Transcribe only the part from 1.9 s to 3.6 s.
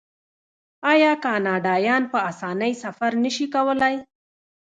په اسانۍ سفر نشي